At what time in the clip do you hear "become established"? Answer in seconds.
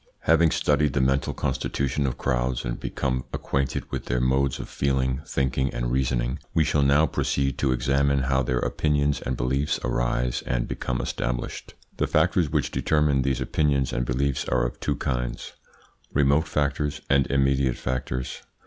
10.67-11.75